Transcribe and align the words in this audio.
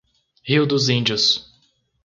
Rio 0.47 0.65
dos 0.65 0.89
Índios 0.89 1.47